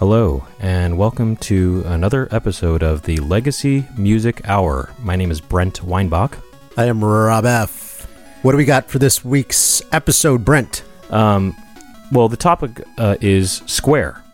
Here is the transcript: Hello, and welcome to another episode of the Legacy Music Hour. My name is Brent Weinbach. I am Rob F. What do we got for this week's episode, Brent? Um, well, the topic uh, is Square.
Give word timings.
Hello, 0.00 0.46
and 0.58 0.96
welcome 0.96 1.36
to 1.36 1.82
another 1.84 2.26
episode 2.30 2.82
of 2.82 3.02
the 3.02 3.18
Legacy 3.18 3.86
Music 3.98 4.40
Hour. 4.48 4.88
My 4.98 5.14
name 5.14 5.30
is 5.30 5.42
Brent 5.42 5.82
Weinbach. 5.82 6.38
I 6.78 6.86
am 6.86 7.04
Rob 7.04 7.44
F. 7.44 8.08
What 8.40 8.52
do 8.52 8.56
we 8.56 8.64
got 8.64 8.88
for 8.88 8.98
this 8.98 9.22
week's 9.22 9.82
episode, 9.92 10.42
Brent? 10.42 10.84
Um, 11.10 11.54
well, 12.12 12.30
the 12.30 12.38
topic 12.38 12.80
uh, 12.96 13.16
is 13.20 13.60
Square. 13.66 14.24